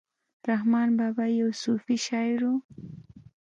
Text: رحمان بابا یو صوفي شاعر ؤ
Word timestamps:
رحمان 0.49 0.89
بابا 0.99 1.25
یو 1.39 1.49
صوفي 1.63 1.95
شاعر 2.07 2.39
ؤ 2.53 2.55